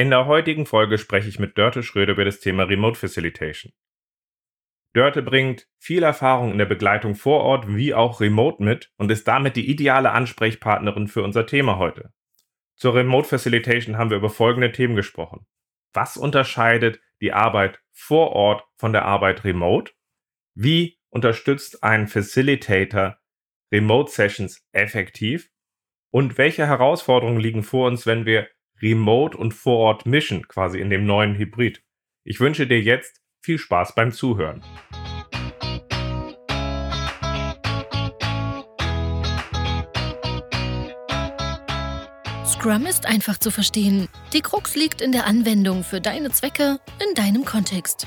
[0.00, 3.72] In der heutigen Folge spreche ich mit Dörte Schröder über das Thema Remote Facilitation.
[4.94, 9.26] Dörte bringt viel Erfahrung in der Begleitung vor Ort wie auch remote mit und ist
[9.26, 12.12] damit die ideale Ansprechpartnerin für unser Thema heute.
[12.76, 15.48] Zur Remote Facilitation haben wir über folgende Themen gesprochen.
[15.92, 19.90] Was unterscheidet die Arbeit vor Ort von der Arbeit remote?
[20.54, 23.18] Wie unterstützt ein Facilitator
[23.72, 25.50] Remote Sessions effektiv?
[26.10, 28.48] Und welche Herausforderungen liegen vor uns, wenn wir
[28.80, 31.82] Remote und vor Ort mischen, quasi in dem neuen Hybrid.
[32.24, 34.62] Ich wünsche dir jetzt viel Spaß beim Zuhören.
[42.44, 44.08] Scrum ist einfach zu verstehen.
[44.32, 48.06] Die Krux liegt in der Anwendung für deine Zwecke in deinem Kontext.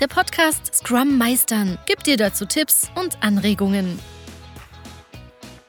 [0.00, 3.98] Der Podcast Scrum Meistern gibt dir dazu Tipps und Anregungen.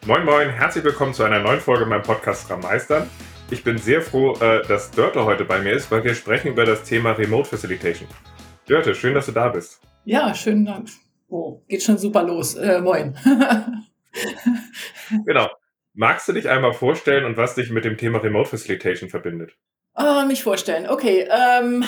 [0.06, 3.10] Moin Moin, herzlich willkommen zu einer neuen Folge meinem Podcast Scrum Meistern.
[3.52, 6.66] Ich bin sehr froh, äh, dass Dörte heute bei mir ist, weil wir sprechen über
[6.66, 8.08] das Thema Remote Facilitation.
[8.66, 9.80] Dörte, schön, dass du da bist.
[10.06, 10.90] Ja, schönen Dank.
[11.28, 12.56] Oh, geht schon super los.
[12.56, 13.16] Äh, moin.
[15.26, 15.50] genau.
[15.94, 19.56] Magst du dich einmal vorstellen und was dich mit dem Thema Remote Facilitation verbindet?
[19.96, 20.90] Oh, mich vorstellen.
[20.90, 21.28] Okay.
[21.30, 21.84] Ähm,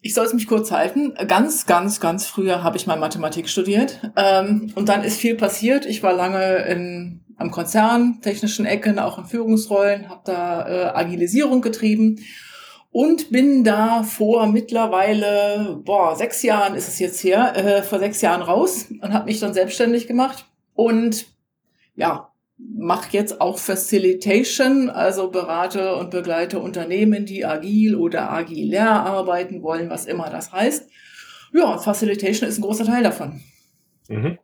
[0.00, 1.14] ich soll es mich kurz halten.
[1.28, 4.00] Ganz, ganz, ganz früher habe ich mal Mathematik studiert.
[4.16, 5.86] Ähm, und dann ist viel passiert.
[5.86, 11.62] Ich war lange in am Konzern, technischen Ecken, auch in Führungsrollen, habe da äh, Agilisierung
[11.62, 12.20] getrieben
[12.92, 18.20] und bin da vor mittlerweile, boah, sechs Jahren ist es jetzt her, äh, vor sechs
[18.20, 21.26] Jahren raus und habe mich dann selbstständig gemacht und
[21.94, 29.62] ja, mache jetzt auch Facilitation, also berate und begleite Unternehmen, die agil oder agilär arbeiten
[29.62, 30.90] wollen, was immer das heißt.
[31.54, 33.40] Ja, Facilitation ist ein großer Teil davon.
[34.08, 34.38] Mhm.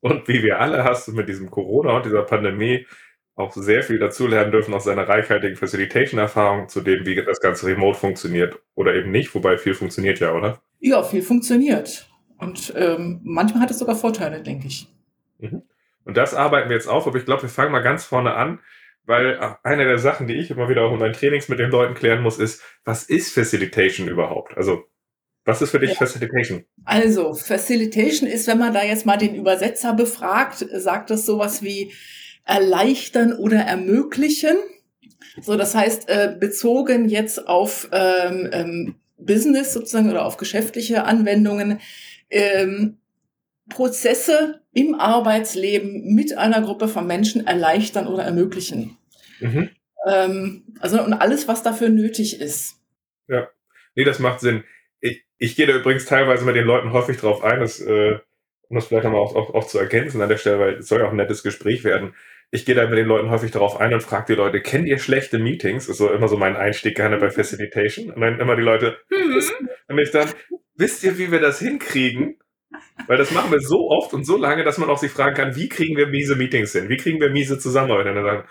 [0.00, 2.86] Und wie wir alle hast du mit diesem Corona und dieser Pandemie
[3.34, 7.98] auch sehr viel dazulernen dürfen aus seiner reichhaltigen Facilitation-Erfahrung zu dem, wie das Ganze remote
[7.98, 10.60] funktioniert oder eben nicht, wobei viel funktioniert ja, oder?
[10.80, 12.08] Ja, viel funktioniert.
[12.38, 14.88] Und ähm, manchmal hat es sogar Vorteile, denke ich.
[15.38, 15.62] Mhm.
[16.04, 18.60] Und das arbeiten wir jetzt auf, aber ich glaube, wir fangen mal ganz vorne an,
[19.04, 21.94] weil eine der Sachen, die ich immer wieder auch in meinen Trainings mit den Leuten
[21.94, 24.56] klären muss, ist, was ist Facilitation überhaupt?
[24.56, 24.84] Also
[25.48, 25.96] was ist für dich ja.
[25.96, 26.66] Facilitation?
[26.84, 31.90] Also, Facilitation ist, wenn man da jetzt mal den Übersetzer befragt, sagt das sowas wie
[32.44, 34.58] erleichtern oder ermöglichen.
[35.40, 41.80] So, das heißt, äh, bezogen jetzt auf ähm, ähm, Business sozusagen oder auf geschäftliche Anwendungen,
[42.28, 42.98] ähm,
[43.70, 48.98] Prozesse im Arbeitsleben mit einer Gruppe von Menschen erleichtern oder ermöglichen.
[49.40, 49.70] Mhm.
[50.06, 52.74] Ähm, also und alles, was dafür nötig ist.
[53.28, 53.48] Ja,
[53.94, 54.62] nee, das macht Sinn.
[55.38, 58.18] Ich, gehe da übrigens teilweise mit den Leuten häufig drauf ein, dass, äh,
[58.68, 61.00] um das vielleicht nochmal auch, auch, auch zu ergänzen an der Stelle, weil es soll
[61.00, 62.14] ja auch ein nettes Gespräch werden.
[62.50, 64.98] Ich gehe da mit den Leuten häufig darauf ein und frage die Leute, kennt ihr
[64.98, 65.86] schlechte Meetings?
[65.86, 68.10] Das ist so immer so mein Einstieg gerne bei Facilitation.
[68.10, 69.42] Und dann immer die Leute, hm.
[69.88, 70.30] und ich dann,
[70.74, 72.38] wisst ihr, wie wir das hinkriegen?
[73.06, 75.56] Weil das machen wir so oft und so lange, dass man auch sich fragen kann,
[75.56, 76.88] wie kriegen wir miese Meetings hin?
[76.88, 78.06] Wie kriegen wir miese Zusammenarbeit?
[78.06, 78.44] Und dann,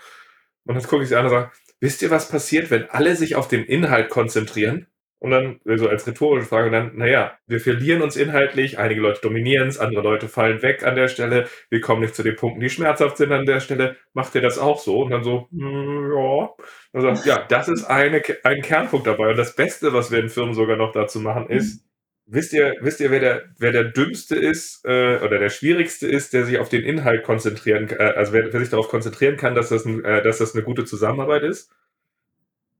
[0.64, 1.50] und dann gucke ich sie an und sage,
[1.80, 4.86] wisst ihr, was passiert, wenn alle sich auf den Inhalt konzentrieren
[5.20, 9.00] und dann, so also als rhetorische Frage, und dann, naja, wir verlieren uns inhaltlich, einige
[9.00, 12.36] Leute dominieren es, andere Leute fallen weg an der Stelle, wir kommen nicht zu den
[12.36, 15.02] Punkten, die schmerzhaft sind an der Stelle, macht ihr das auch so?
[15.02, 16.50] Und dann so, mm, ja.
[16.92, 19.30] Und sagt, ja, das ist eine, ein Kernpunkt dabei.
[19.30, 21.84] Und das Beste, was wir in Firmen sogar noch dazu machen, ist,
[22.26, 26.32] wisst ihr, wisst ihr, wer der, wer der dümmste ist äh, oder der schwierigste ist,
[26.32, 29.70] der sich auf den Inhalt konzentrieren, äh, also wer, wer sich darauf konzentrieren kann, dass
[29.70, 31.72] das, ein, äh, dass das eine gute Zusammenarbeit ist?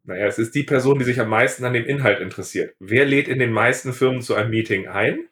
[0.08, 2.74] Naja, es ist die Person, die sich am meisten an dem Inhalt interessiert.
[2.80, 5.28] Wer lädt in den meisten Firmen zu einem Meeting ein?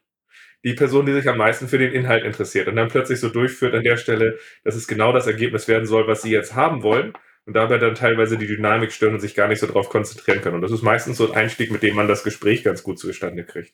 [0.65, 3.75] Die Person, die sich am meisten für den Inhalt interessiert und dann plötzlich so durchführt
[3.75, 7.15] an der Stelle, dass es genau das Ergebnis werden soll, was sie jetzt haben wollen
[7.47, 10.57] und dabei dann teilweise die Dynamik stören und sich gar nicht so darauf konzentrieren können.
[10.57, 13.45] Und das ist meistens so ein Einstieg, mit dem man das Gespräch ganz gut zustande
[13.45, 13.73] kriegt.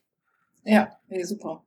[0.63, 0.89] Ja,
[1.25, 1.65] super.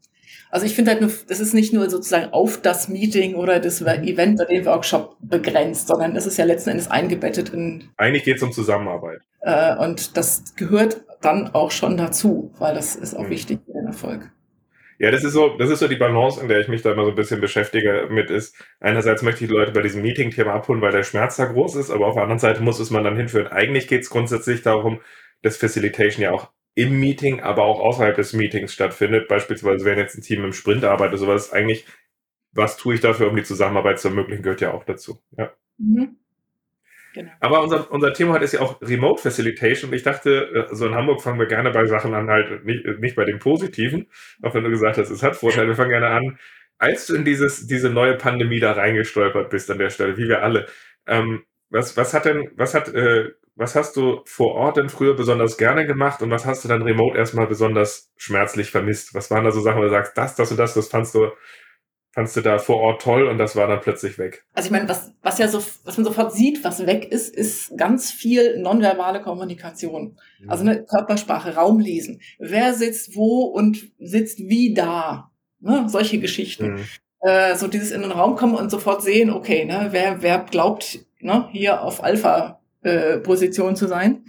[0.55, 3.81] Also ich finde halt nur, das ist nicht nur sozusagen auf das Meeting oder das
[3.81, 3.87] mhm.
[4.05, 7.89] Event oder den Workshop begrenzt, sondern es ist ja letzten Endes eingebettet in.
[7.97, 9.19] Eigentlich geht es um Zusammenarbeit.
[9.41, 13.31] Äh, und das gehört dann auch schon dazu, weil das ist auch mhm.
[13.31, 14.31] wichtig für den Erfolg.
[14.97, 17.03] Ja, das ist so, das ist so die Balance, in der ich mich da immer
[17.03, 18.55] so ein bisschen beschäftige mit ist.
[18.79, 21.91] Einerseits möchte ich die Leute bei diesem Meeting-Thema abholen, weil der Schmerz da groß ist,
[21.91, 23.47] aber auf der anderen Seite muss es man dann hinführen.
[23.47, 25.01] Eigentlich geht es grundsätzlich darum,
[25.41, 29.27] dass Facilitation ja auch im Meeting, aber auch außerhalb des Meetings stattfindet.
[29.27, 31.85] Beispielsweise, wenn jetzt ein Team im Sprint arbeitet, sowas eigentlich,
[32.51, 35.19] was tue ich dafür, um die Zusammenarbeit zu ermöglichen, gehört ja auch dazu.
[35.37, 35.53] Ja.
[35.77, 36.17] Mhm.
[37.13, 37.31] Genau.
[37.39, 39.93] Aber unser, unser Thema heute ist ja auch Remote Facilitation.
[39.93, 43.15] Ich dachte, äh, so in Hamburg fangen wir gerne bei Sachen an, halt nicht, nicht
[43.15, 44.07] bei den Positiven,
[44.41, 45.67] auch wenn du gesagt hast, es hat Vorteile.
[45.67, 46.37] Wir fangen gerne an.
[46.77, 50.43] Als du in dieses, diese neue Pandemie da reingestolpert bist an der Stelle, wie wir
[50.43, 50.67] alle,
[51.07, 55.15] ähm, was, was hat denn, was hat äh, was hast du vor Ort denn früher
[55.15, 59.13] besonders gerne gemacht und was hast du dann remote erstmal besonders schmerzlich vermisst?
[59.13, 61.29] Was waren da so Sachen, wo du sagst, das, das und das, das fandst du,
[62.11, 64.43] fandst du da vor Ort toll und das war dann plötzlich weg?
[64.53, 67.77] Also ich meine, was, was ja so, was man sofort sieht, was weg ist, ist
[67.77, 70.17] ganz viel nonverbale Kommunikation.
[70.39, 70.49] Mhm.
[70.49, 72.19] Also eine Körpersprache, Raumlesen.
[72.39, 75.31] Wer sitzt wo und sitzt wie da?
[75.61, 75.85] Ne?
[75.87, 76.73] Solche Geschichten.
[76.73, 76.85] Mhm.
[77.21, 80.99] Äh, so dieses in den Raum kommen und sofort sehen, okay, ne, wer, wer glaubt,
[81.21, 84.23] ne, hier auf Alpha-Position äh, zu sein.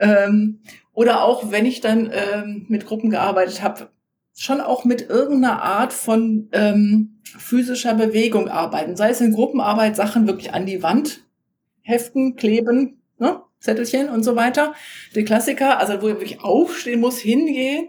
[0.00, 0.60] Ähm,
[0.92, 3.88] oder auch, wenn ich dann ähm, mit Gruppen gearbeitet habe,
[4.34, 8.96] schon auch mit irgendeiner Art von ähm, physischer Bewegung arbeiten.
[8.96, 11.22] Sei es in Gruppenarbeit, Sachen wirklich an die Wand
[11.82, 13.40] heften, kleben, ne?
[13.58, 14.74] Zettelchen und so weiter.
[15.14, 17.88] Die Klassiker, also wo ich wirklich aufstehen muss, hingehen.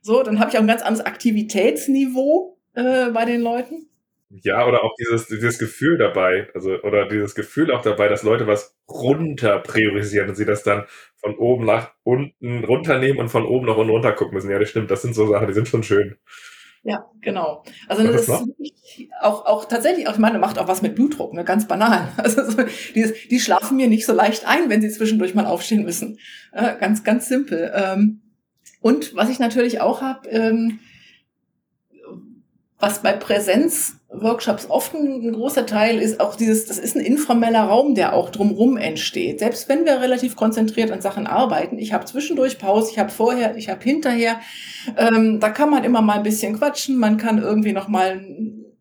[0.00, 3.87] So, dann habe ich auch ein ganz anderes Aktivitätsniveau äh, bei den Leuten.
[4.30, 8.46] Ja, oder auch dieses, dieses Gefühl dabei, also, oder dieses Gefühl auch dabei, dass Leute
[8.46, 10.84] was runter priorisieren und sie das dann
[11.16, 14.50] von oben nach unten runternehmen und von oben nach unten runter gucken müssen.
[14.50, 14.90] Ja, das stimmt.
[14.90, 16.16] Das sind so Sachen, die sind schon schön.
[16.82, 17.64] Ja, genau.
[17.88, 21.32] Also das, das ist auch, auch tatsächlich, auch, ich meine, macht auch was mit Blutdruck,
[21.32, 21.44] ne?
[21.44, 22.12] ganz banal.
[22.16, 22.56] Also so,
[22.94, 26.18] dieses, die schlafen mir nicht so leicht ein, wenn sie zwischendurch mal aufstehen müssen.
[26.52, 27.72] Äh, ganz, ganz simpel.
[27.74, 28.20] Ähm,
[28.80, 30.80] und was ich natürlich auch habe, ähm,
[32.78, 37.94] was bei Präsenzworkshops oft ein, großer Teil ist, auch dieses, das ist ein informeller Raum,
[37.94, 39.40] der auch drumrum entsteht.
[39.40, 43.56] Selbst wenn wir relativ konzentriert an Sachen arbeiten, ich habe zwischendurch Pause, ich habe vorher,
[43.56, 44.40] ich habe hinterher,
[44.96, 48.20] ähm, da kann man immer mal ein bisschen quatschen, man kann irgendwie noch mal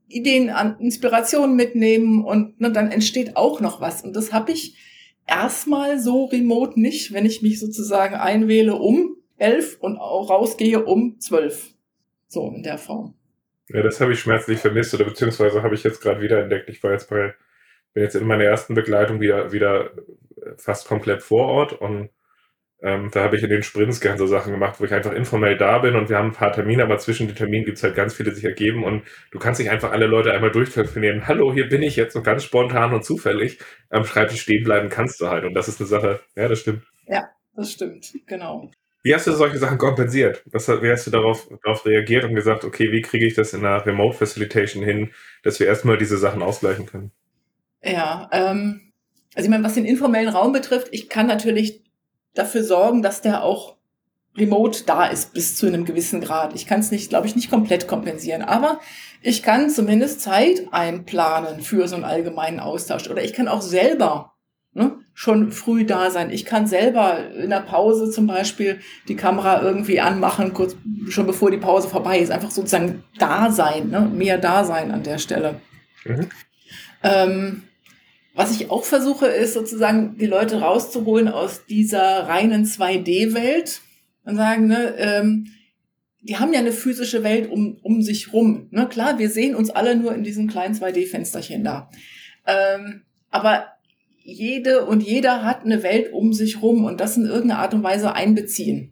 [0.08, 4.04] Ideen an Inspirationen mitnehmen und ne, dann entsteht auch noch was.
[4.04, 4.76] Und das habe ich
[5.26, 11.74] erstmal so remote nicht, wenn ich mich sozusagen einwähle um elf und rausgehe um zwölf.
[12.28, 13.16] So in der Form.
[13.70, 16.70] Ja, das habe ich schmerzlich vermisst oder beziehungsweise habe ich jetzt gerade wieder entdeckt.
[16.70, 17.36] Ich war jetzt bei,
[17.94, 19.92] bin jetzt in meiner ersten Begleitung wieder, wieder
[20.58, 22.10] fast komplett vor Ort und
[22.80, 25.58] ähm, da habe ich in den Sprints gern so Sachen gemacht, wo ich einfach informell
[25.58, 27.96] da bin und wir haben ein paar Termine, aber zwischen den Terminen gibt es halt
[27.96, 31.28] ganz viele, die sich ergeben und du kannst nicht einfach alle Leute einmal durchtelefonieren.
[31.28, 33.58] Hallo, hier bin ich jetzt und ganz spontan und zufällig
[33.90, 36.20] am Schreibtisch stehen bleiben kannst du halt und das ist eine Sache.
[36.36, 36.84] Ja, das stimmt.
[37.08, 38.70] Ja, das stimmt, genau.
[39.04, 40.44] Wie hast du solche Sachen kompensiert?
[40.48, 43.66] Was, wie hast du darauf, darauf reagiert und gesagt, okay, wie kriege ich das in
[43.66, 45.12] einer Remote Facilitation hin,
[45.44, 47.12] dass wir erstmal diese Sachen ausgleichen können?
[47.84, 48.92] Ja, ähm,
[49.36, 51.84] also ich meine, was den informellen Raum betrifft, ich kann natürlich
[52.34, 53.78] dafür sorgen, dass der auch
[54.38, 56.54] remote da ist bis zu einem gewissen Grad.
[56.54, 58.80] Ich kann es nicht, glaube ich, nicht komplett kompensieren, aber
[59.22, 64.34] ich kann zumindest Zeit einplanen für so einen allgemeinen Austausch oder ich kann auch selber
[64.74, 66.30] ne, schon früh da sein.
[66.30, 70.76] Ich kann selber in der Pause zum Beispiel die Kamera irgendwie anmachen, kurz
[71.10, 72.30] schon bevor die Pause vorbei ist.
[72.30, 75.60] Einfach sozusagen da sein, ne, mehr da sein an der Stelle.
[76.06, 76.30] Mhm.
[77.02, 77.64] Ähm,
[78.36, 83.82] was ich auch versuche, ist sozusagen die Leute rauszuholen aus dieser reinen 2D-Welt
[84.24, 85.48] und sagen, ne, ähm,
[86.22, 88.68] die haben ja eine physische Welt um, um sich rum.
[88.70, 88.88] Ne?
[88.88, 91.90] Klar, wir sehen uns alle nur in diesem kleinen 2D-Fensterchen da.
[92.46, 93.77] Ähm, aber
[94.30, 97.82] jede und jeder hat eine Welt um sich rum und das in irgendeiner Art und
[97.82, 98.92] Weise einbeziehen.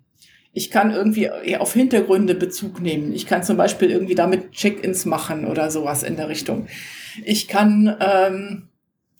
[0.53, 3.11] Ich kann irgendwie auf Hintergründe Bezug nehmen.
[3.11, 6.67] Ich kann zum Beispiel irgendwie damit Check-ins machen oder sowas in der Richtung.
[7.25, 8.69] Ich kann ähm,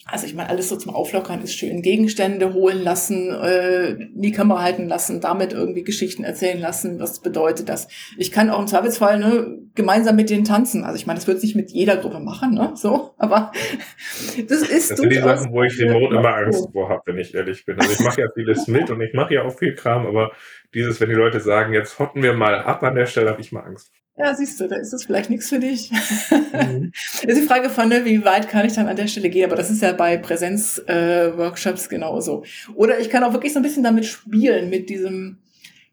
[0.07, 1.81] also ich meine, alles so zum Auflockern ist schön.
[1.81, 6.99] Gegenstände holen lassen, äh, in die Kamera halten lassen, damit irgendwie Geschichten erzählen lassen.
[6.99, 7.87] Was bedeutet das?
[8.15, 10.83] Ich kann auch im Zweifelsfall ne, gemeinsam mit denen tanzen.
[10.83, 12.73] Also ich meine, das wird nicht mit jeder Gruppe machen, ne?
[12.75, 13.51] So, aber
[14.47, 14.91] das ist.
[14.91, 17.79] Das sind die Sachen, wo ich remote immer Angst vor habe, wenn ich ehrlich bin.
[17.79, 20.33] Also ich mache ja vieles mit und ich mache ja auch viel Kram, aber
[20.75, 23.51] dieses, wenn die Leute sagen, jetzt hotten wir mal ab an der Stelle, habe ich
[23.51, 23.91] mal Angst.
[24.17, 25.91] Ja, siehst du, da ist es vielleicht nichts für dich.
[25.91, 26.91] Mhm.
[27.27, 29.45] ist die Frage von, ne, wie weit kann ich dann an der Stelle gehen?
[29.45, 32.45] Aber das ist ja bei Präsenzworkshops äh, genauso.
[32.75, 35.39] Oder ich kann auch wirklich so ein bisschen damit spielen, mit diesem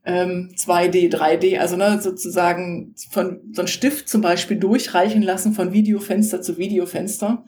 [0.05, 5.73] ähm, 2D, 3D, also ne, sozusagen von so ein Stift zum Beispiel durchreichen lassen von
[5.73, 7.45] Videofenster zu Videofenster.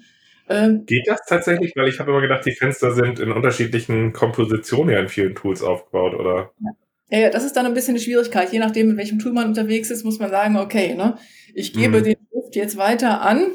[0.49, 1.73] Ähm, Geht das tatsächlich?
[1.77, 5.63] Weil ich habe immer gedacht, die Fenster sind in unterschiedlichen Kompositionen ja in vielen Tools
[5.63, 6.53] aufgebaut, oder?
[6.61, 6.71] Ja.
[7.11, 8.53] Ja, ja, das ist dann ein bisschen eine Schwierigkeit.
[8.53, 11.17] Je nachdem, in welchem Tool man unterwegs ist, muss man sagen, okay, ne,
[11.55, 12.05] ich gebe mhm.
[12.05, 13.47] den Stift jetzt weiter an.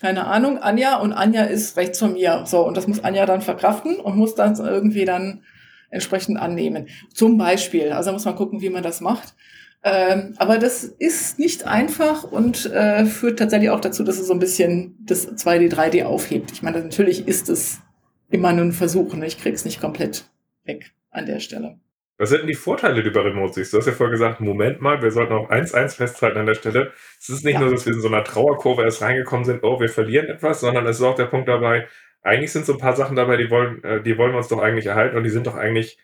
[0.00, 2.44] Keine Ahnung, Anja und Anja ist rechts von mir.
[2.46, 5.42] So, und das muss Anja dann verkraften und muss dann irgendwie dann
[5.90, 6.88] entsprechend annehmen.
[7.12, 7.90] Zum Beispiel.
[7.90, 9.34] Also muss man gucken, wie man das macht.
[9.82, 14.32] Ähm, aber das ist nicht einfach und äh, führt tatsächlich auch dazu, dass es so
[14.32, 16.50] ein bisschen das 2D, 3D aufhebt.
[16.52, 17.80] Ich meine, natürlich ist es
[18.28, 19.14] immer nur ein Versuch.
[19.14, 19.26] Ne?
[19.26, 20.24] Ich krieg's nicht komplett
[20.64, 21.78] weg an der Stelle.
[22.18, 23.72] Was sind denn die Vorteile, die du bei Remote siehst?
[23.72, 26.92] Du hast ja vorher gesagt, Moment mal, wir sollten auch 1-1 festhalten an der Stelle.
[27.18, 27.60] Es ist nicht ja.
[27.60, 30.84] nur, dass wir in so einer Trauerkurve erst reingekommen sind, oh, wir verlieren etwas, sondern
[30.86, 31.86] es ist auch der Punkt dabei,
[32.22, 34.60] eigentlich sind so ein paar Sachen dabei, die wollen, äh, die wollen wir uns doch
[34.60, 35.98] eigentlich erhalten und die sind doch eigentlich,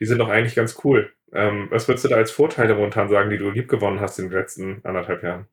[0.00, 1.12] die sind doch eigentlich ganz cool.
[1.32, 4.38] Ähm, was würdest du da als Vorteile momentan sagen, die du liebgewonnen hast in den
[4.38, 5.46] letzten anderthalb Jahren?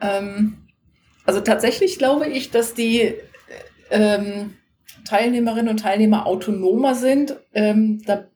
[0.00, 0.58] Ähm,
[1.24, 3.14] also tatsächlich glaube ich, dass die
[3.90, 4.54] ähm,
[5.08, 7.36] Teilnehmerinnen und Teilnehmer autonomer sind.
[7.54, 8.26] Ähm, da,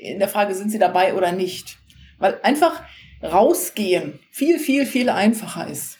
[0.00, 1.78] in der Frage, sind sie dabei oder nicht.
[2.18, 2.82] Weil einfach
[3.22, 5.98] rausgehen viel, viel, viel einfacher ist.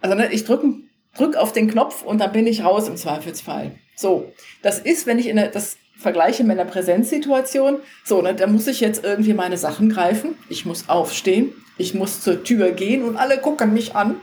[0.00, 0.74] Also ne, ich drücke
[1.16, 3.72] drück auf den Knopf und dann bin ich raus im Zweifelsfall.
[3.96, 4.32] So,
[4.62, 8.66] das ist, wenn ich in der, das vergleiche mit einer Präsenzsituation, so, ne, da muss
[8.66, 13.16] ich jetzt irgendwie meine Sachen greifen, ich muss aufstehen, ich muss zur Tür gehen und
[13.16, 14.16] alle gucken mich an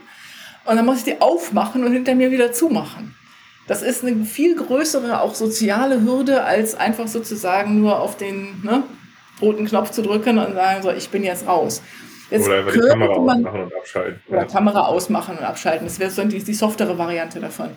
[0.64, 3.14] und dann muss ich die aufmachen und hinter mir wieder zumachen.
[3.70, 8.82] Das ist eine viel größere, auch soziale Hürde, als einfach sozusagen nur auf den ne,
[9.40, 11.80] roten Knopf zu drücken und sagen, so, ich bin jetzt raus.
[12.32, 14.20] Jetzt oder einfach die Kamera ausmachen und abschalten.
[14.26, 14.44] Oder ja.
[14.46, 15.86] Kamera ausmachen und abschalten.
[15.86, 17.68] Das wäre so die, die softere Variante davon.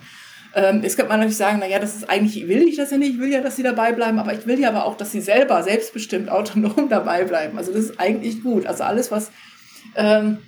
[0.56, 3.14] Ähm, jetzt könnte man natürlich sagen, naja, das ist eigentlich, will ich das ja nicht,
[3.14, 5.20] ich will ja, dass sie dabei bleiben, aber ich will ja aber auch, dass sie
[5.20, 7.56] selber selbstbestimmt autonom dabei bleiben.
[7.56, 8.66] Also das ist eigentlich gut.
[8.66, 9.30] Also alles, was
[9.94, 10.38] ähm,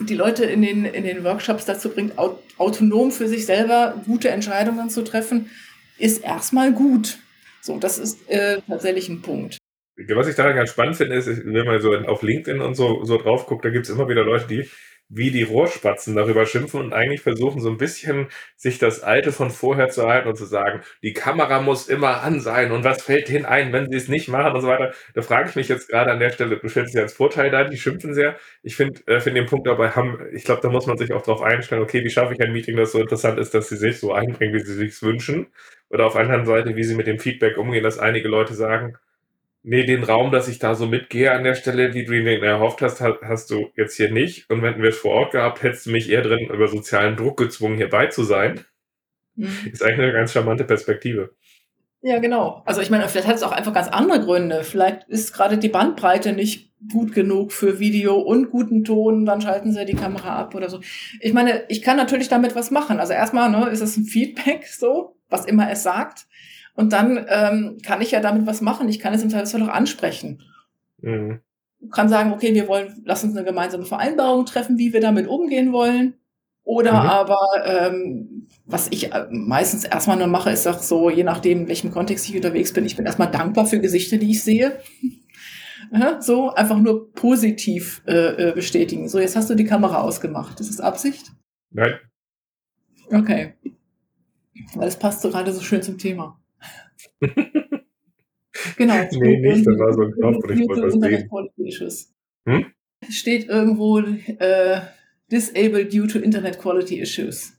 [0.00, 4.90] die Leute in den, in den Workshops dazu bringt, autonom für sich selber gute Entscheidungen
[4.90, 5.50] zu treffen,
[5.98, 7.18] ist erstmal gut.
[7.60, 9.58] So, das ist äh, tatsächlich ein Punkt.
[9.96, 13.16] Was ich daran ganz spannend finde, ist, wenn man so auf LinkedIn und so, so
[13.16, 14.68] drauf guckt, da gibt es immer wieder Leute, die
[15.16, 19.50] wie die Rohrspatzen darüber schimpfen und eigentlich versuchen so ein bisschen sich das Alte von
[19.50, 23.28] vorher zu halten und zu sagen, die Kamera muss immer an sein und was fällt
[23.28, 24.92] denen ein, wenn sie es nicht machen und so weiter.
[25.14, 27.64] Da frage ich mich jetzt gerade an der Stelle, du stellst dich als Vorteil da,
[27.64, 28.36] die schimpfen sehr.
[28.62, 31.22] Ich finde äh, find den Punkt dabei haben, ich glaube, da muss man sich auch
[31.22, 33.98] darauf einstellen, okay, wie schaffe ich ein Meeting, das so interessant ist, dass sie sich
[33.98, 35.46] so einbringen, wie sie sich wünschen.
[35.90, 38.96] Oder auf der anderen Seite, wie sie mit dem Feedback umgehen, dass einige Leute sagen,
[39.66, 42.82] Nee, den Raum, dass ich da so mitgehe an der Stelle, wie du ihn erhofft
[42.82, 44.50] hast, hast du jetzt hier nicht.
[44.50, 47.38] Und wenn wir es vor Ort gehabt, hättest du mich eher drin über sozialen Druck
[47.38, 48.60] gezwungen, hierbei zu sein.
[49.36, 49.48] Mhm.
[49.72, 51.34] Ist eigentlich eine ganz charmante Perspektive.
[52.02, 52.62] Ja, genau.
[52.66, 54.64] Also ich meine, vielleicht hat es auch einfach ganz andere Gründe.
[54.64, 59.72] Vielleicht ist gerade die Bandbreite nicht gut genug für Video und guten Ton, dann schalten
[59.72, 60.80] sie die Kamera ab oder so.
[61.20, 63.00] Ich meine, ich kann natürlich damit was machen.
[63.00, 66.26] Also erstmal ne, ist es ein Feedback so, was immer es sagt.
[66.74, 68.88] Und dann ähm, kann ich ja damit was machen.
[68.88, 70.42] Ich kann es im Zweifelsfall auch ansprechen.
[71.00, 71.40] Mhm.
[71.90, 75.72] Kann sagen, okay, wir wollen, lass uns eine gemeinsame Vereinbarung treffen, wie wir damit umgehen
[75.72, 76.14] wollen.
[76.64, 77.08] Oder mhm.
[77.08, 81.68] aber, ähm, was ich äh, meistens erstmal nur mache, ist auch so, je nachdem, in
[81.68, 84.80] welchem Kontext ich unterwegs bin, ich bin erstmal dankbar für Gesichter, die ich sehe.
[86.20, 89.08] so, einfach nur positiv äh, äh, bestätigen.
[89.08, 90.58] So, jetzt hast du die Kamera ausgemacht.
[90.58, 91.32] Ist das Absicht?
[91.70, 92.00] Nein.
[93.10, 93.54] Okay.
[94.74, 96.40] Weil es passt so gerade so schön zum Thema.
[98.76, 98.94] Genau.
[99.12, 102.14] Nee, nicht, das war so ein Knopf und ich wollte was sehen.
[102.46, 102.66] Hm?
[103.08, 104.80] Steht irgendwo äh,
[105.30, 107.54] disabled due to Internet Quality Issues.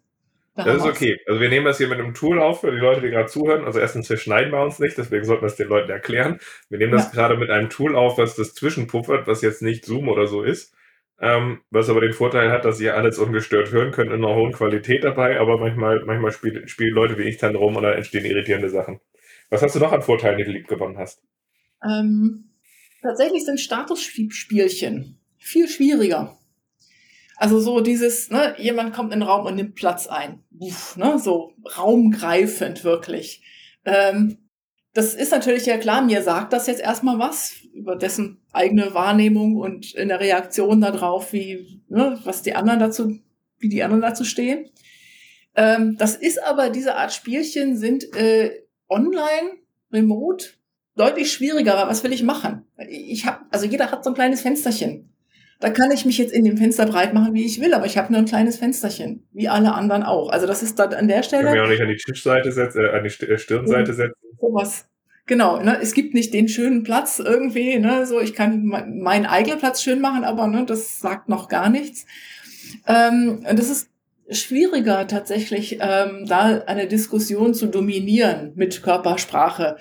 [0.55, 1.19] Da das ist okay.
[1.27, 3.65] Also wir nehmen das hier mit einem Tool auf für die Leute, die gerade zuhören.
[3.65, 6.39] Also erstens, wir schneiden wir uns nicht, deswegen sollten wir es den Leuten erklären.
[6.69, 7.11] Wir nehmen das ja.
[7.11, 10.73] gerade mit einem Tool auf, was das zwischenpuffert, was jetzt nicht Zoom oder so ist.
[11.19, 14.51] Ähm, was aber den Vorteil hat, dass ihr alles ungestört hören könnt in einer hohen
[14.51, 18.25] Qualität dabei, aber manchmal, manchmal spielen, spielen Leute wie ich dann rum und dann entstehen
[18.25, 18.99] irritierende Sachen.
[19.55, 21.21] Was hast du noch an Vorteilen, die du lieb gewonnen hast?
[21.81, 22.49] Ähm,
[23.01, 26.37] tatsächlich sind Statusspielchen viel schwieriger.
[27.37, 30.43] Also so dieses, ne, jemand kommt in den Raum und nimmt Platz ein.
[30.59, 33.43] Uff, ne, so raumgreifend wirklich.
[33.85, 34.39] Ähm,
[34.93, 39.55] das ist natürlich ja klar, mir sagt das jetzt erstmal was über dessen eigene Wahrnehmung
[39.55, 43.19] und in der Reaktion darauf, wie, ne, was die anderen dazu,
[43.59, 44.69] wie die anderen dazu stehen.
[45.55, 49.57] Ähm, das ist aber, diese Art Spielchen sind äh, online,
[49.91, 50.47] remote,
[50.95, 52.65] deutlich schwieriger, aber was will ich machen?
[52.89, 55.09] Ich habe, also jeder hat so ein kleines Fensterchen.
[55.59, 57.97] Da kann ich mich jetzt in dem Fenster breit machen, wie ich will, aber ich
[57.97, 60.29] habe nur ein kleines Fensterchen, wie alle anderen auch.
[60.29, 61.43] Also das ist dann an der Stelle.
[61.43, 64.15] Ich kann mich auch nicht an die Tischseite setzen, äh, an die äh, Stirnseite setzen.
[64.39, 64.85] Sowas.
[65.27, 69.57] Genau, ne, es gibt nicht den schönen Platz irgendwie, ne, so ich kann meinen eigenen
[69.57, 72.05] Platz schön machen, aber ne, das sagt noch gar nichts.
[72.85, 73.89] Ähm, das ist
[74.29, 79.77] schwieriger tatsächlich, ähm, da eine Diskussion zu dominieren mit Körpersprache,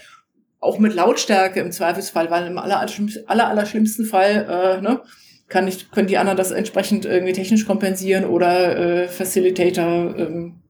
[0.61, 2.87] auch mit Lautstärke im Zweifelsfall, weil im aller,
[3.27, 5.01] aller, aller schlimmsten Fall äh, ne,
[5.49, 10.61] kann ich, können die anderen das entsprechend irgendwie technisch kompensieren oder äh, Facilitator ähm,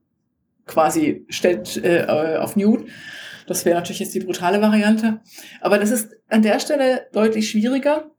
[0.67, 2.07] quasi stellt äh,
[2.39, 2.87] auf Mute.
[3.47, 5.21] Das wäre natürlich jetzt die brutale Variante.
[5.61, 8.11] Aber das ist an der Stelle deutlich schwieriger.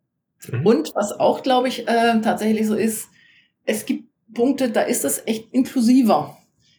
[0.51, 0.65] Mhm.
[0.65, 3.09] Und was auch, glaube ich, äh, tatsächlich so ist,
[3.65, 6.37] es gibt Punkte, da ist es echt inklusiver.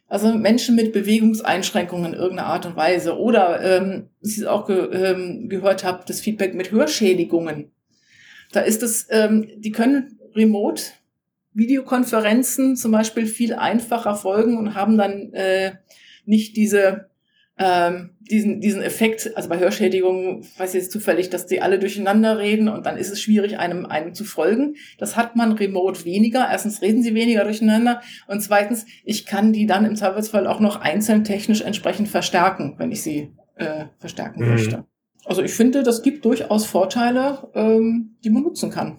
[0.08, 3.18] Also Menschen mit Bewegungseinschränkungen in irgendeiner Art und Weise.
[3.18, 7.72] Oder, ähm, Sie es auch ge ähm, gehört habe, das Feedback mit Hörschädigungen.
[8.52, 10.82] Da ist es, ähm, die können remote
[11.54, 15.72] Videokonferenzen zum Beispiel viel einfacher folgen und haben dann äh,
[16.24, 17.08] nicht diese
[17.58, 22.38] ähm, diesen, diesen Effekt, also bei Hörschädigungen weiß ich jetzt zufällig, dass die alle durcheinander
[22.38, 24.76] reden und dann ist es schwierig, einem, einem zu folgen.
[24.98, 26.48] Das hat man remote weniger.
[26.50, 30.80] Erstens reden sie weniger durcheinander und zweitens, ich kann die dann im Zweifelsfall auch noch
[30.80, 34.50] einzeln technisch entsprechend verstärken, wenn ich sie äh, verstärken mhm.
[34.50, 34.84] möchte.
[35.24, 38.98] Also ich finde, das gibt durchaus Vorteile, ähm, die man nutzen kann.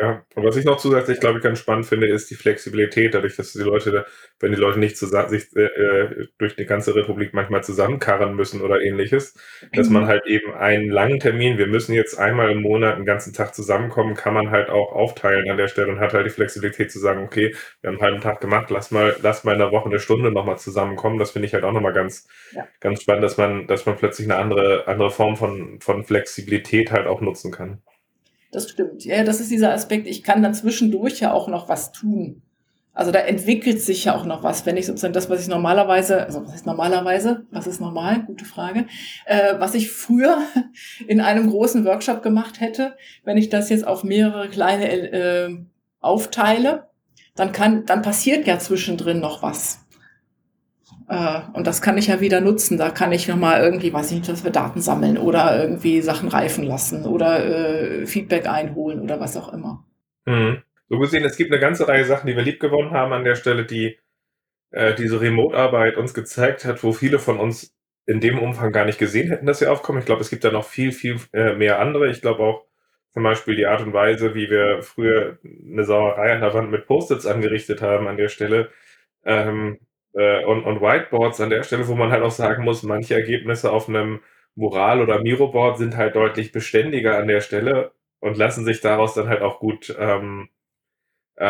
[0.00, 3.34] Ja, und was ich noch zusätzlich, glaube ich, ganz spannend finde, ist die Flexibilität, dadurch,
[3.34, 4.06] dass die Leute,
[4.38, 8.60] wenn die Leute nicht zusammen, sich äh, äh, durch die ganze Republik manchmal zusammenkarren müssen
[8.60, 9.34] oder ähnliches,
[9.72, 13.32] dass man halt eben einen langen Termin, wir müssen jetzt einmal im Monat einen ganzen
[13.32, 16.92] Tag zusammenkommen, kann man halt auch aufteilen an der Stelle und hat halt die Flexibilität
[16.92, 19.72] zu sagen, okay, wir haben einen halben Tag gemacht, lass mal, lass mal in der
[19.72, 21.18] Woche eine Stunde nochmal zusammenkommen.
[21.18, 22.68] Das finde ich halt auch nochmal ganz, ja.
[22.78, 27.08] ganz spannend, dass man, dass man plötzlich eine andere, andere Form von, von Flexibilität halt
[27.08, 27.82] auch nutzen kann.
[28.50, 29.04] Das stimmt.
[29.04, 30.06] Ja, das ist dieser Aspekt.
[30.06, 32.42] Ich kann dann zwischendurch ja auch noch was tun.
[32.98, 36.24] Also da entwickelt sich ja auch noch was, wenn ich sozusagen das, was ich normalerweise,
[36.24, 38.86] also was ist normalerweise, was ist normal, gute Frage,
[39.24, 40.38] äh, was ich früher
[41.06, 45.56] in einem großen Workshop gemacht hätte, wenn ich das jetzt auf mehrere kleine äh,
[46.00, 46.88] aufteile,
[47.36, 49.78] dann kann, dann passiert ja zwischendrin noch was.
[51.08, 52.78] Äh, und das kann ich ja wieder nutzen.
[52.78, 56.28] Da kann ich nochmal irgendwie, weiß ich nicht, dass wir Daten sammeln oder irgendwie Sachen
[56.28, 59.84] reifen lassen oder äh, Feedback einholen oder was auch immer.
[60.26, 60.62] Mhm.
[60.88, 63.34] So gesehen, es gibt eine ganze Reihe Sachen, die wir lieb gewonnen haben an der
[63.34, 63.98] Stelle, die
[64.70, 67.74] äh, diese Remote-Arbeit uns gezeigt hat, wo viele von uns
[68.06, 69.98] in dem Umfang gar nicht gesehen hätten, dass sie aufkommen.
[69.98, 72.10] Ich glaube, es gibt da noch viel, viel äh, mehr andere.
[72.10, 72.64] Ich glaube auch
[73.12, 76.86] zum Beispiel die Art und Weise, wie wir früher eine Sauerei an der Wand mit
[76.86, 78.70] Post-its angerichtet haben an der Stelle.
[79.24, 79.78] Ähm,
[80.18, 83.72] äh, und, und Whiteboards an der Stelle, wo man halt auch sagen muss, manche Ergebnisse
[83.72, 84.20] auf einem
[84.56, 89.28] Mural oder Miro-Board sind halt deutlich beständiger an der Stelle und lassen sich daraus dann
[89.28, 90.48] halt auch gut ähm,
[91.36, 91.44] äh,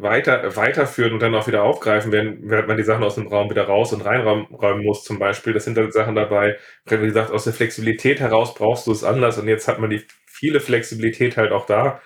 [0.00, 3.50] weiter, weiterführen und dann auch wieder aufgreifen, während, während man die Sachen aus dem Raum
[3.50, 5.52] wieder raus und reinräumen muss zum Beispiel.
[5.52, 6.56] Das sind dann Sachen dabei,
[6.86, 10.02] wie gesagt, aus der Flexibilität heraus brauchst du es anders und jetzt hat man die
[10.26, 12.00] viele Flexibilität halt auch da,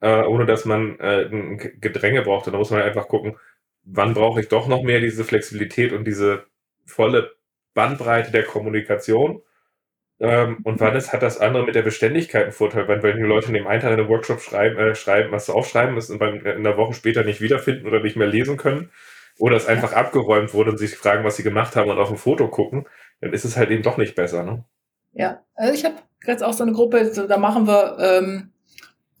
[0.00, 2.46] äh, ohne dass man äh, ein Gedränge braucht.
[2.46, 3.36] Und da muss man einfach gucken,
[3.84, 6.44] wann brauche ich doch noch mehr diese Flexibilität und diese
[6.86, 7.32] volle
[7.74, 9.42] Bandbreite der Kommunikation?
[10.20, 12.86] Ähm, und wann ist, hat das andere mit der Beständigkeit einen Vorteil?
[12.86, 15.46] Wenn, wenn die Leute in dem einen Teil in einem Workshop schreiben, äh, schreiben, was
[15.46, 18.56] sie aufschreiben müssen und beim, in der Woche später nicht wiederfinden oder nicht mehr lesen
[18.56, 18.90] können,
[19.38, 22.16] oder es einfach abgeräumt wurde und sich fragen, was sie gemacht haben und auf ein
[22.16, 22.86] Foto gucken,
[23.20, 24.44] dann ist es halt eben doch nicht besser.
[24.44, 24.64] Ne?
[25.12, 28.51] Ja, also ich habe jetzt auch so eine Gruppe, da machen wir ähm,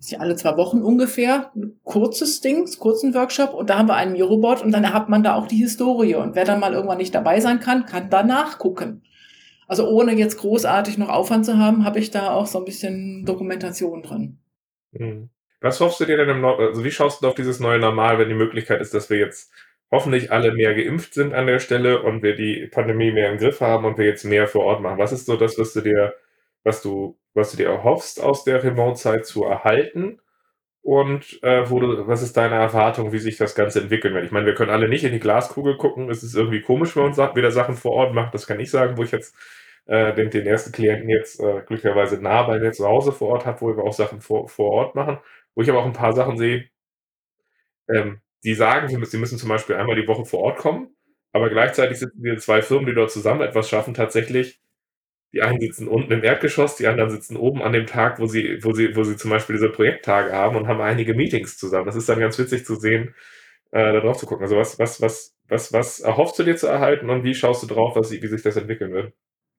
[0.02, 4.12] ist alle zwei Wochen ungefähr, ein kurzes Ding, kurzen Workshop und da haben wir einen
[4.12, 7.14] Miroboard und dann hat man da auch die Historie und wer dann mal irgendwann nicht
[7.14, 9.02] dabei sein kann, kann da nachgucken.
[9.68, 13.24] Also ohne jetzt großartig noch Aufwand zu haben, habe ich da auch so ein bisschen
[13.24, 14.38] Dokumentation drin.
[14.94, 15.30] Hm.
[15.60, 18.18] Was hoffst du dir denn im Nord also wie schaust du auf dieses neue Normal,
[18.18, 19.52] wenn die Möglichkeit ist, dass wir jetzt
[19.90, 23.60] hoffentlich alle mehr geimpft sind an der Stelle und wir die Pandemie mehr im Griff
[23.60, 24.98] haben und wir jetzt mehr vor Ort machen?
[24.98, 26.14] Was ist so das, was du dir
[26.64, 30.20] was du, was du dir erhoffst, aus der Remote-Zeit zu erhalten
[30.82, 34.24] und äh, wo du, was ist deine Erwartung, wie sich das Ganze entwickeln wird?
[34.24, 36.10] Ich meine, wir können alle nicht in die Glaskugel gucken.
[36.10, 38.34] Es ist irgendwie komisch, wenn man wieder Sachen vor Ort macht.
[38.34, 39.36] Das kann ich sagen, wo ich jetzt
[39.86, 43.46] äh, den, den ersten Klienten jetzt äh, glücklicherweise nah bei mir zu Hause vor Ort
[43.46, 45.18] habe, wo wir auch Sachen vor, vor Ort machen,
[45.54, 46.68] wo ich aber auch ein paar Sachen sehe,
[47.88, 50.96] ähm, die sagen, sie müssen, sie müssen zum Beispiel einmal die Woche vor Ort kommen,
[51.32, 54.60] aber gleichzeitig sind diese zwei Firmen, die dort zusammen etwas schaffen, tatsächlich
[55.32, 58.58] die einen sitzen unten im Erdgeschoss, die anderen sitzen oben an dem Tag, wo sie,
[58.62, 61.86] wo sie, wo sie zum Beispiel diese Projekttage haben und haben einige Meetings zusammen.
[61.86, 63.14] Das ist dann ganz witzig zu sehen,
[63.70, 64.44] äh, da drauf zu gucken.
[64.44, 67.66] Also was, was, was, was, was erhoffst du dir zu erhalten und wie schaust du
[67.66, 69.14] drauf, was, wie sich das entwickeln wird?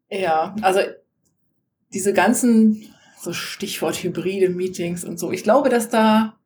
[0.10, 0.82] Ja, also
[1.92, 6.38] diese ganzen, so Stichwort hybride Meetings und so, ich glaube, dass da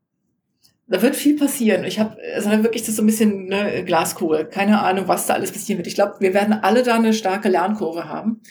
[0.90, 1.84] da wird viel passieren.
[1.84, 4.46] Ich habe also wirklich das so ein bisschen ne, Glaskugel.
[4.46, 5.88] Keine Ahnung, was da alles passieren wird.
[5.88, 8.42] Ich glaube, wir werden alle da eine starke Lernkurve haben.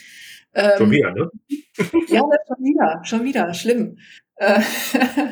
[0.57, 1.31] Ähm, schon wieder, ne?
[2.09, 3.99] ja, schon wieder, schon wieder, schlimm.
[4.37, 4.61] Äh,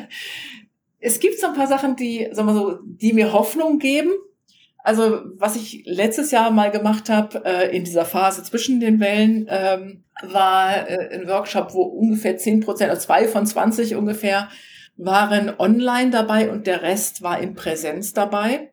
[0.99, 4.11] es gibt so ein paar Sachen, die, sagen wir so, die mir Hoffnung geben.
[4.77, 9.47] Also was ich letztes Jahr mal gemacht habe äh, in dieser Phase zwischen den Wellen,
[9.49, 14.47] ähm, war äh, ein Workshop, wo ungefähr zehn Prozent, also zwei von 20 ungefähr,
[14.95, 18.71] waren online dabei und der Rest war in Präsenz dabei.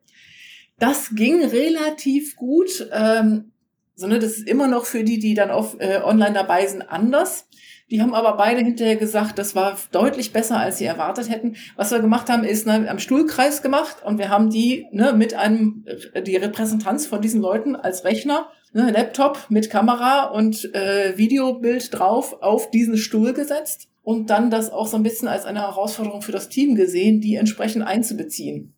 [0.78, 2.90] Das ging relativ gut.
[2.92, 3.51] Ähm,
[3.94, 7.46] sondern das ist immer noch für die, die dann auf, äh, online dabei sind, anders.
[7.90, 11.56] Die haben aber beide hinterher gesagt, das war deutlich besser, als sie erwartet hätten.
[11.76, 15.34] Was wir gemacht haben, ist ne, am Stuhlkreis gemacht und wir haben die ne, mit
[15.34, 21.18] einem, äh, die Repräsentanz von diesen Leuten als Rechner, ne, Laptop mit Kamera und äh,
[21.18, 25.60] Videobild drauf auf diesen Stuhl gesetzt und dann das auch so ein bisschen als eine
[25.60, 28.74] Herausforderung für das Team gesehen, die entsprechend einzubeziehen.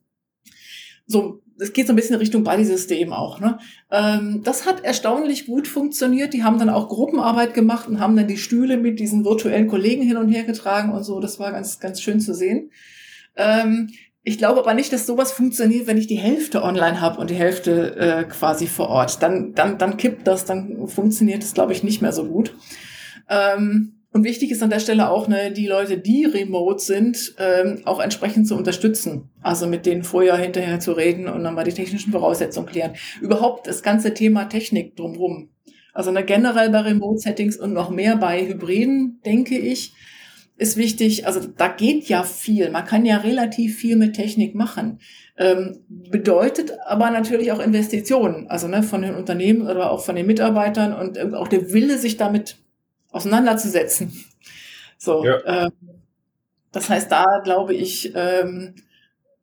[1.06, 3.40] So das geht so ein bisschen in Richtung Buddy-System auch.
[3.40, 3.58] Ne?
[3.90, 6.34] Ähm, das hat erstaunlich gut funktioniert.
[6.34, 10.02] Die haben dann auch Gruppenarbeit gemacht und haben dann die Stühle mit diesen virtuellen Kollegen
[10.02, 11.20] hin und her getragen und so.
[11.20, 12.70] Das war ganz, ganz schön zu sehen.
[13.36, 13.90] Ähm,
[14.22, 17.34] ich glaube aber nicht, dass sowas funktioniert, wenn ich die Hälfte online habe und die
[17.34, 19.22] Hälfte äh, quasi vor Ort.
[19.22, 22.54] Dann, dann, dann kippt das, dann funktioniert das, glaube ich, nicht mehr so gut.
[23.28, 27.82] Ähm, und wichtig ist an der Stelle auch, ne, die Leute, die remote sind, ähm,
[27.84, 29.28] auch entsprechend zu unterstützen.
[29.42, 32.94] Also mit denen vorher, hinterher zu reden und dann mal die technischen Voraussetzungen klären.
[33.20, 35.50] Überhaupt das ganze Thema Technik drumherum.
[35.92, 39.94] Also ne, generell bei Remote-Settings und noch mehr bei Hybriden, denke ich,
[40.56, 41.26] ist wichtig.
[41.26, 42.70] Also da geht ja viel.
[42.70, 45.00] Man kann ja relativ viel mit Technik machen.
[45.36, 48.46] Ähm, bedeutet aber natürlich auch Investitionen.
[48.46, 52.16] Also ne, von den Unternehmen oder auch von den Mitarbeitern und auch der Wille, sich
[52.16, 52.63] damit
[53.14, 54.24] auseinanderzusetzen.
[54.98, 55.40] So, ja.
[55.46, 55.72] ähm,
[56.72, 58.74] das heißt, da glaube ich, ähm,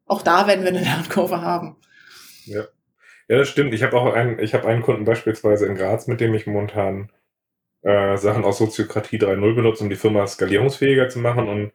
[0.05, 1.77] auch da werden wir eine Lernkurve haben.
[2.45, 2.65] Ja,
[3.27, 3.73] ja das stimmt.
[3.73, 7.11] Ich habe auch einen, ich habe einen Kunden beispielsweise in Graz, mit dem ich momentan
[7.81, 11.47] äh, Sachen aus Soziokratie 3.0 benutze, um die Firma skalierungsfähiger zu machen.
[11.47, 11.71] Und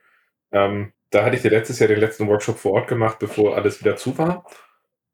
[0.53, 3.81] ähm, da hatte ich dir letztes Jahr den letzten Workshop vor Ort gemacht, bevor alles
[3.81, 4.45] wieder zu war.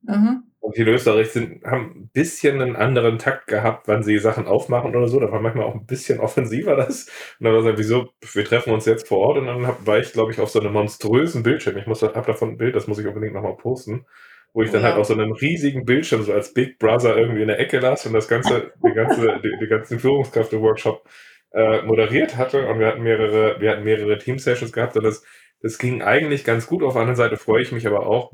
[0.02, 0.42] Mhm.
[0.62, 4.94] Und die Österreich sind, haben ein bisschen einen anderen Takt gehabt, wann sie Sachen aufmachen
[4.94, 5.18] oder so.
[5.18, 7.08] Da war manchmal auch ein bisschen offensiver das.
[7.40, 9.38] Und dann war es wieso, wir treffen uns jetzt vor Ort.
[9.38, 11.76] Und dann hab, war ich, glaube ich, auf so einem monströsen Bildschirm.
[11.78, 14.06] Ich muss, hab davon ein Bild, das muss ich unbedingt nochmal posten.
[14.52, 14.90] Wo ich dann ja.
[14.90, 18.06] halt auf so einem riesigen Bildschirm so als Big Brother irgendwie in der Ecke las
[18.06, 21.08] und das ganze, die ganze, die, die ganzen Führungskräfte Workshop
[21.50, 22.68] äh, moderiert hatte.
[22.68, 25.24] Und wir hatten mehrere, wir hatten mehrere Team-Sessions gehabt und das,
[25.60, 26.84] das ging eigentlich ganz gut.
[26.84, 28.32] Auf der anderen Seite freue ich mich aber auch,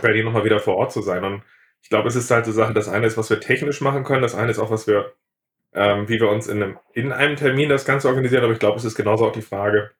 [0.00, 1.24] bei dir nochmal wieder vor Ort zu sein.
[1.24, 1.42] Und
[1.82, 4.22] ich glaube, es ist halt so Sache, das eine ist, was wir technisch machen können,
[4.22, 5.12] das eine ist auch, was wir,
[5.74, 8.78] ähm, wie wir uns in einem, in einem Termin das Ganze organisieren, aber ich glaube,
[8.78, 9.90] es ist genauso auch die Frage,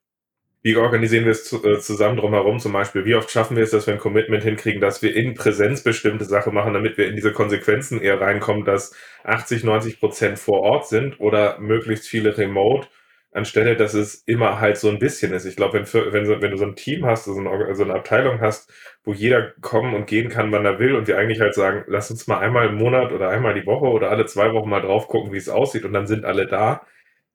[0.64, 3.04] wie organisieren wir es zu, äh, zusammen drumherum zum Beispiel?
[3.04, 6.24] Wie oft schaffen wir es, dass wir ein Commitment hinkriegen, dass wir in Präsenz bestimmte
[6.24, 10.88] Sachen machen, damit wir in diese Konsequenzen eher reinkommen, dass 80, 90 Prozent vor Ort
[10.88, 12.88] sind oder möglichst viele remote
[13.34, 15.44] anstelle, dass es immer halt so ein bisschen ist.
[15.44, 18.40] Ich glaube, wenn, wenn, wenn du so ein Team hast, so eine, so eine Abteilung
[18.40, 21.84] hast, wo jeder kommen und gehen kann, wann er will und wir eigentlich halt sagen,
[21.88, 24.80] lass uns mal einmal im Monat oder einmal die Woche oder alle zwei Wochen mal
[24.82, 26.86] drauf gucken, wie es aussieht und dann sind alle da.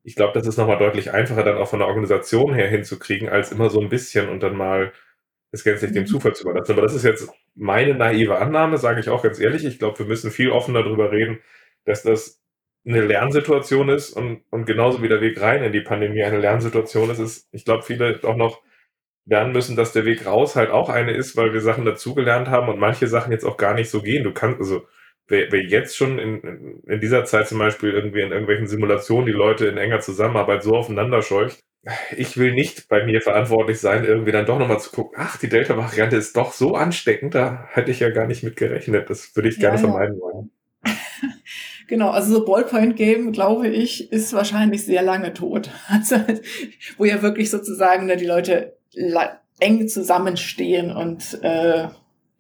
[0.04, 3.52] Ich glaube, das ist nochmal deutlich einfacher dann auch von der Organisation her hinzukriegen, als
[3.52, 4.94] immer so ein bisschen und dann mal
[5.52, 6.08] es gänzlich dem mhm.
[6.08, 6.72] Zufall zu überlassen.
[6.74, 9.66] Aber das ist jetzt meine naive Annahme, sage ich auch ganz ehrlich.
[9.66, 11.40] Ich glaube, wir müssen viel offener darüber reden,
[11.86, 12.42] dass das
[12.86, 17.10] eine Lernsituation ist und, und genauso wie der Weg rein in die Pandemie eine Lernsituation
[17.10, 18.62] ist, ist, ich glaube, viele auch noch
[19.26, 22.70] lernen müssen, dass der Weg raus halt auch eine ist, weil wir Sachen dazugelernt haben
[22.70, 24.24] und manche Sachen jetzt auch gar nicht so gehen.
[24.24, 24.88] Du kannst, also
[25.28, 29.32] wer, wer jetzt schon in, in dieser Zeit zum Beispiel irgendwie in irgendwelchen Simulationen die
[29.32, 31.60] Leute in enger Zusammenarbeit so aufeinander scheucht,
[32.16, 35.48] ich will nicht bei mir verantwortlich sein, irgendwie dann doch nochmal zu gucken, ach, die
[35.48, 39.10] Delta-Variante ist doch so ansteckend, da hätte ich ja gar nicht mit gerechnet.
[39.10, 40.52] Das würde ich ja, gerne vermeiden wollen.
[41.90, 45.72] Genau, also so Ballpoint-Game, glaube ich, ist wahrscheinlich sehr lange tot.
[45.90, 46.18] Also,
[47.00, 48.78] wo ja wirklich sozusagen ne, die Leute
[49.60, 51.88] eng zusammenstehen und äh,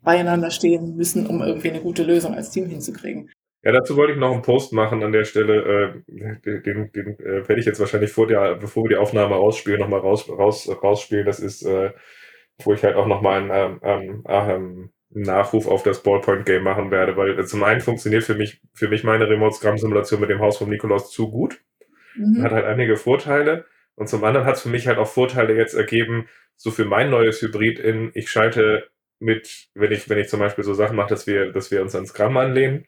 [0.03, 3.31] beieinander stehen müssen, um irgendwie eine gute Lösung als Team hinzukriegen.
[3.63, 6.03] Ja, dazu wollte ich noch einen Post machen an der Stelle.
[6.07, 9.79] Äh, den den äh, werde ich jetzt wahrscheinlich vor der, bevor wir die Aufnahme rausspielen,
[9.79, 11.25] nochmal raus, raus, rausspielen.
[11.25, 11.91] Das ist, äh,
[12.63, 17.43] wo ich halt auch nochmal ein ähm, ähm, Nachruf auf das Ballpoint-Game machen werde, weil
[17.45, 21.31] zum einen funktioniert für mich, für mich meine Remote-Scrum-Simulation mit dem Haus von Nikolaus zu
[21.31, 21.59] gut.
[22.15, 22.43] Mhm.
[22.43, 23.65] Hat halt einige Vorteile.
[23.95, 27.09] Und zum anderen hat es für mich halt auch Vorteile jetzt ergeben, so für mein
[27.09, 31.09] neues Hybrid in, ich schalte mit, wenn ich, wenn ich zum Beispiel so Sachen mache,
[31.09, 32.85] dass wir, dass wir uns an Scrum anlehnen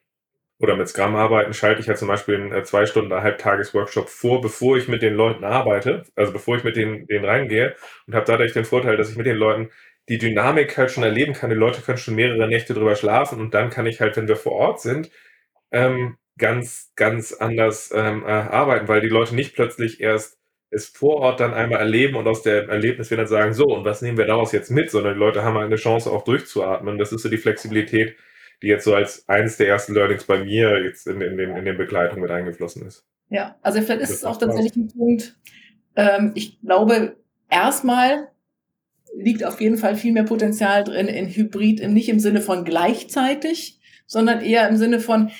[0.59, 4.41] oder mit Scrum arbeiten, schalte ich halt zum Beispiel einen äh, zwei Stunden Halbtages-Workshop vor,
[4.41, 7.75] bevor ich mit den Leuten arbeite, also bevor ich mit denen, denen reingehe
[8.07, 9.69] und habe dadurch den Vorteil, dass ich mit den Leuten
[10.09, 11.49] die Dynamik halt schon erleben kann.
[11.49, 14.35] Die Leute können schon mehrere Nächte drüber schlafen und dann kann ich halt, wenn wir
[14.35, 15.11] vor Ort sind,
[15.71, 20.37] ähm, ganz, ganz anders ähm, äh, arbeiten, weil die Leute nicht plötzlich erst
[20.71, 23.83] es vor Ort dann einmal erleben und aus dem Erlebnis wir dann sagen, so, und
[23.83, 26.97] was nehmen wir daraus jetzt mit, sondern die Leute haben halt eine Chance auch durchzuatmen.
[26.97, 28.15] Das ist so die Flexibilität,
[28.61, 31.65] die jetzt so als eines der ersten Learnings bei mir jetzt in, in, den, in
[31.65, 33.05] den Begleitungen mit eingeflossen ist.
[33.29, 35.35] Ja, also vielleicht ist es auch tatsächlich ein Punkt,
[35.95, 37.17] ähm, ich glaube,
[37.49, 38.29] erstmal
[39.15, 43.79] liegt auf jeden Fall viel mehr Potenzial drin in Hybrid, nicht im Sinne von gleichzeitig,
[44.07, 45.31] sondern eher im Sinne von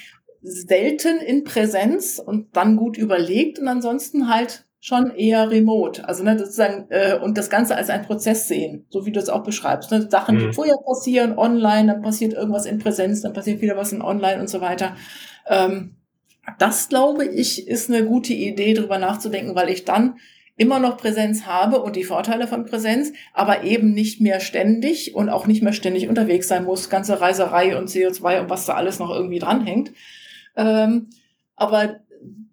[0.42, 6.08] selten in Präsenz und dann gut überlegt und ansonsten halt schon eher remote.
[6.08, 9.30] Also ne, sozusagen äh, und das Ganze als ein Prozess sehen, so wie du es
[9.30, 9.92] auch beschreibst.
[9.92, 10.10] Ne?
[10.10, 10.54] Sachen, die mhm.
[10.54, 14.50] vorher passieren, online, dann passiert irgendwas in Präsenz, dann passiert wieder was in online und
[14.50, 14.96] so weiter.
[15.48, 15.98] Ähm,
[16.58, 20.16] das glaube ich ist eine gute Idee, darüber nachzudenken, weil ich dann
[20.58, 25.30] immer noch Präsenz habe und die Vorteile von Präsenz, aber eben nicht mehr ständig und
[25.30, 29.00] auch nicht mehr ständig unterwegs sein muss, ganze Reiserei und CO2 und was da alles
[29.00, 29.92] noch irgendwie dranhängt.
[30.56, 31.10] Ähm,
[31.56, 32.02] aber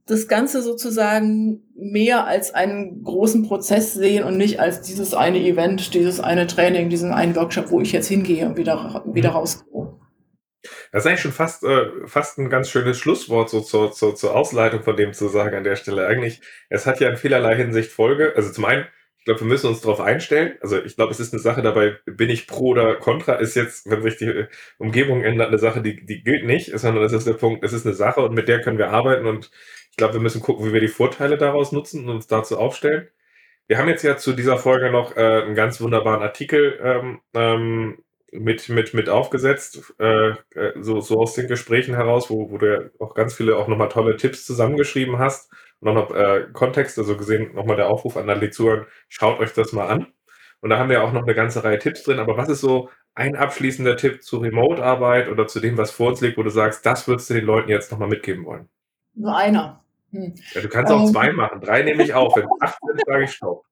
[0.09, 5.93] das Ganze sozusagen mehr als einen großen Prozess sehen und nicht als dieses eine Event,
[5.93, 9.37] dieses eine Training, diesen einen Workshop, wo ich jetzt hingehe und wieder, wieder mhm.
[10.93, 14.35] Das ist eigentlich schon fast, äh, fast ein ganz schönes Schlusswort so zur, zur, zur
[14.35, 16.07] Ausleitung von dem zu sagen an der Stelle.
[16.07, 18.33] Eigentlich, es hat ja in vielerlei Hinsicht Folge.
[18.37, 18.87] Also zum einen,
[19.19, 20.57] ich glaube, wir müssen uns darauf einstellen.
[20.63, 23.91] Also ich glaube, es ist eine Sache dabei, bin ich pro oder contra, ist jetzt,
[23.91, 24.49] wenn sich die äh,
[24.79, 27.87] Umgebung ändert, eine Sache, die, die gilt nicht, sondern es ist der Punkt, es ist
[27.87, 29.51] eine Sache und mit der können wir arbeiten und
[29.91, 33.09] ich glaube, wir müssen gucken, wie wir die Vorteile daraus nutzen und uns dazu aufstellen.
[33.67, 37.99] Wir haben jetzt ja zu dieser Folge noch äh, einen ganz wunderbaren Artikel ähm, ähm,
[38.33, 42.73] mit, mit, mit aufgesetzt, äh, äh, so, so aus den Gesprächen heraus, wo, wo du
[42.73, 45.51] ja auch ganz viele auch nochmal tolle Tipps zusammengeschrieben hast.
[45.81, 49.73] Und noch äh, Kontext, also gesehen, nochmal der Aufruf an alle Zuhörer, schaut euch das
[49.73, 50.09] mal an.
[50.61, 52.19] Und da haben wir auch noch eine ganze Reihe Tipps drin.
[52.19, 56.21] Aber was ist so ein abschließender Tipp zu Remote-Arbeit oder zu dem, was vor uns
[56.21, 58.69] liegt, wo du sagst, das würdest du den Leuten jetzt nochmal mitgeben wollen?
[59.15, 59.85] Nur einer.
[60.11, 60.35] Hm.
[60.55, 61.13] Ja, du kannst auch ähm.
[61.13, 61.61] zwei machen.
[61.61, 62.37] Drei nehme ich auf.
[62.37, 63.65] Wenn acht sind, sage ich Stopp.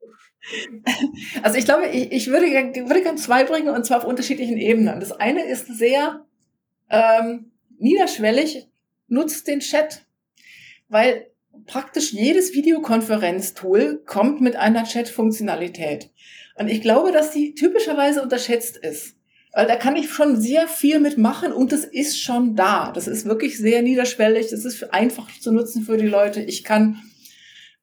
[1.42, 5.00] Also ich glaube, ich, ich würde, würde gerne zwei bringen und zwar auf unterschiedlichen Ebenen.
[5.00, 6.24] Das eine ist sehr
[6.90, 8.68] ähm, niederschwellig,
[9.09, 10.06] nutzt den Chat,
[10.88, 11.30] weil
[11.66, 16.11] praktisch jedes Videokonferenztool kommt mit einer Chat-Funktionalität.
[16.54, 19.16] Und ich glaube, dass die typischerweise unterschätzt ist.
[19.52, 22.92] Weil da kann ich schon sehr viel mitmachen und das ist schon da.
[22.92, 24.48] Das ist wirklich sehr niederschwellig.
[24.50, 26.42] Das ist einfach zu nutzen für die Leute.
[26.42, 27.02] Ich kann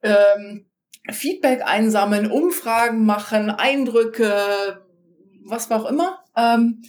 [0.02, 0.66] ähm,
[1.10, 4.32] Feedback einsammeln, Umfragen machen, Eindrücke,
[5.44, 6.20] was auch immer.
[6.36, 6.82] Ähm,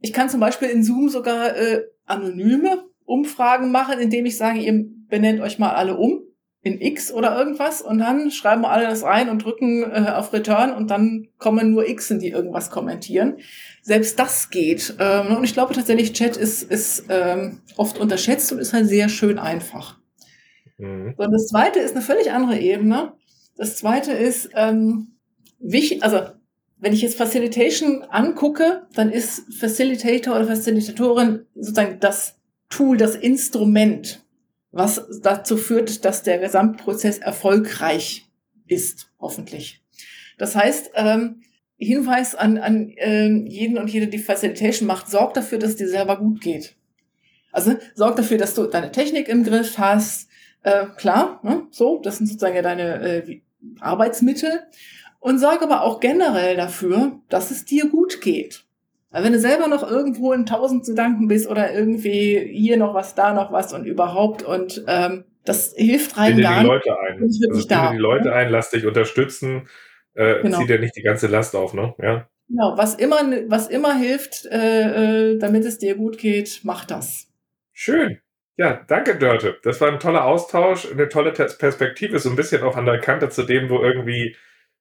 [0.00, 4.84] ich kann zum Beispiel in Zoom sogar äh, anonyme Umfragen machen, indem ich sage, ihr
[5.08, 6.22] benennt euch mal alle um
[6.62, 10.32] in X oder irgendwas und dann schreiben wir alle das rein und drücken äh, auf
[10.32, 13.38] Return und dann kommen nur Xen, die irgendwas kommentieren.
[13.82, 14.94] Selbst das geht.
[15.00, 19.08] Ähm, und ich glaube tatsächlich, Chat ist, ist ähm, oft unterschätzt und ist halt sehr
[19.08, 19.98] schön einfach.
[20.76, 21.14] Mhm.
[21.16, 23.14] Und das zweite ist eine völlig andere Ebene.
[23.60, 25.08] Das zweite ist, ähm,
[25.58, 26.30] wichtig, also
[26.78, 32.38] wenn ich jetzt Facilitation angucke, dann ist Facilitator oder Facilitatorin sozusagen das
[32.70, 34.24] Tool, das Instrument,
[34.72, 38.30] was dazu führt, dass der Gesamtprozess erfolgreich
[38.66, 39.82] ist, hoffentlich.
[40.38, 41.42] Das heißt, ähm,
[41.76, 46.16] Hinweis an, an äh, jeden und jede, die Facilitation macht, sorg dafür, dass dir selber
[46.16, 46.76] gut geht.
[47.52, 50.30] Also sorg dafür, dass du deine Technik im Griff hast.
[50.62, 51.66] Äh, klar, ne?
[51.70, 53.42] so, das sind sozusagen ja deine äh,
[53.80, 54.62] Arbeitsmittel
[55.18, 58.64] und sorge aber auch generell dafür, dass es dir gut geht.
[59.10, 63.14] Weil wenn du selber noch irgendwo in tausend Gedanken bist oder irgendwie hier noch was,
[63.14, 67.22] da noch was und überhaupt und ähm, das hilft rein Binde gar die Leute ein.
[67.22, 67.90] Also binde da.
[67.90, 69.68] die Leute ein, lass dich unterstützen,
[70.14, 70.58] äh, genau.
[70.58, 71.94] zieh dir nicht die ganze Last auf, ne?
[72.00, 72.28] Ja.
[72.48, 77.28] Genau, was immer, was immer hilft, äh, äh damit es dir gut geht, mach das.
[77.72, 78.20] Schön.
[78.56, 79.56] Ja, danke, Dörte.
[79.62, 83.28] Das war ein toller Austausch, eine tolle Perspektive, so ein bisschen auch an der Kante
[83.30, 84.36] zu dem, wo irgendwie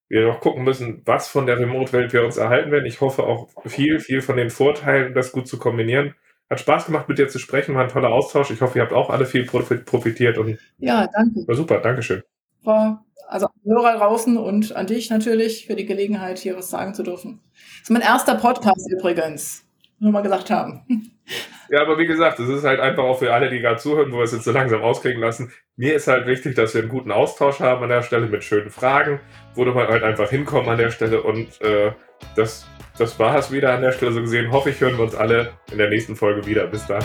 [0.10, 2.86] wir noch gucken müssen, was von der Remote-Welt wir uns erhalten werden.
[2.86, 6.16] Ich hoffe auch viel, viel von den Vorteilen, das gut zu kombinieren.
[6.50, 8.50] Hat Spaß gemacht, mit dir zu sprechen, war ein toller Austausch.
[8.50, 11.48] Ich hoffe, ihr habt auch alle viel profitiert und ja, danke.
[11.48, 12.24] War super, Dankeschön.
[12.64, 17.04] War also Hörer draußen und an dich natürlich für die Gelegenheit, hier was sagen zu
[17.04, 17.40] dürfen.
[17.54, 19.69] Das ist mein erster Podcast übrigens
[20.00, 20.82] nur mal gesagt haben.
[21.70, 24.18] Ja, aber wie gesagt, es ist halt einfach auch für alle, die gerade zuhören, wo
[24.18, 25.52] wir es jetzt so langsam auskriegen lassen.
[25.76, 28.72] Mir ist halt wichtig, dass wir einen guten Austausch haben an der Stelle mit schönen
[28.72, 29.20] Fragen,
[29.54, 31.22] wo du halt einfach hinkommen an der Stelle.
[31.22, 31.92] Und äh,
[32.36, 34.52] das, das war es wieder an der Stelle so gesehen.
[34.52, 36.66] Hoffe ich, hören wir uns alle in der nächsten Folge wieder.
[36.66, 37.04] Bis dann.